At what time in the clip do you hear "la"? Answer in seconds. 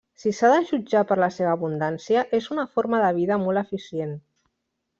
1.23-1.27